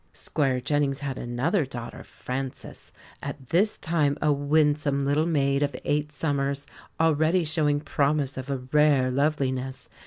[0.13, 6.11] Squire Jennings had another daughter, Frances, at this time a winsome little maid of eight
[6.11, 6.65] summers,
[6.99, 9.87] already showing promise of a rare loveliness.